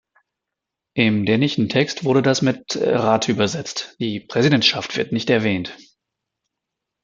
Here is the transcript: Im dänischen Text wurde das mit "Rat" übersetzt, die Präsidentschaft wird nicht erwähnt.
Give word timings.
Im 0.95 1.27
dänischen 1.27 1.69
Text 1.69 2.03
wurde 2.03 2.23
das 2.23 2.41
mit 2.41 2.75
"Rat" 2.75 3.29
übersetzt, 3.29 3.95
die 3.99 4.19
Präsidentschaft 4.19 4.97
wird 4.97 5.11
nicht 5.11 5.29
erwähnt. 5.29 5.77